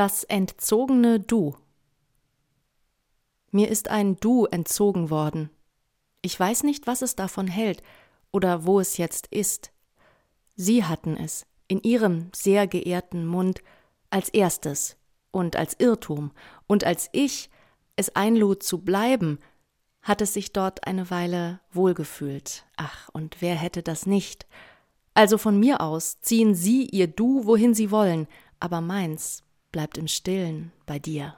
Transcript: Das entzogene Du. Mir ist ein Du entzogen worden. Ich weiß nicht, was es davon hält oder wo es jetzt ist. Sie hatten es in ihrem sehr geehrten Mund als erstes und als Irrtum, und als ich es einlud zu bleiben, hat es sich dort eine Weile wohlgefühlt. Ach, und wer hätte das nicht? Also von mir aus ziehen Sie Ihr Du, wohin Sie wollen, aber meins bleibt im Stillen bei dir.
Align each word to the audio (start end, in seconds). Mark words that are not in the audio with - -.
Das 0.00 0.24
entzogene 0.24 1.20
Du. 1.20 1.56
Mir 3.50 3.68
ist 3.68 3.88
ein 3.88 4.16
Du 4.16 4.46
entzogen 4.46 5.10
worden. 5.10 5.50
Ich 6.22 6.40
weiß 6.40 6.62
nicht, 6.62 6.86
was 6.86 7.02
es 7.02 7.16
davon 7.16 7.46
hält 7.46 7.82
oder 8.32 8.64
wo 8.64 8.80
es 8.80 8.96
jetzt 8.96 9.26
ist. 9.26 9.72
Sie 10.56 10.86
hatten 10.86 11.18
es 11.18 11.44
in 11.68 11.82
ihrem 11.82 12.30
sehr 12.34 12.66
geehrten 12.66 13.26
Mund 13.26 13.60
als 14.08 14.30
erstes 14.30 14.96
und 15.32 15.56
als 15.56 15.74
Irrtum, 15.78 16.30
und 16.66 16.82
als 16.82 17.10
ich 17.12 17.50
es 17.96 18.16
einlud 18.16 18.62
zu 18.62 18.78
bleiben, 18.78 19.38
hat 20.00 20.22
es 20.22 20.32
sich 20.32 20.54
dort 20.54 20.86
eine 20.86 21.10
Weile 21.10 21.60
wohlgefühlt. 21.72 22.64
Ach, 22.78 23.10
und 23.12 23.42
wer 23.42 23.54
hätte 23.54 23.82
das 23.82 24.06
nicht? 24.06 24.46
Also 25.12 25.36
von 25.36 25.60
mir 25.60 25.82
aus 25.82 26.22
ziehen 26.22 26.54
Sie 26.54 26.86
Ihr 26.86 27.06
Du, 27.06 27.44
wohin 27.44 27.74
Sie 27.74 27.90
wollen, 27.90 28.28
aber 28.60 28.80
meins 28.80 29.44
bleibt 29.72 29.98
im 29.98 30.08
Stillen 30.08 30.72
bei 30.86 30.98
dir. 30.98 31.34